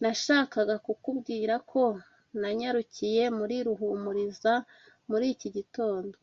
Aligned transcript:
Nashakaga 0.00 0.76
kukubwira 0.86 1.54
ko 1.70 1.82
nanyarukiye 2.40 3.24
muri 3.38 3.56
Ruhumuriza 3.66 4.52
muri 5.08 5.26
iki 5.34 5.48
gitondo. 5.56 6.16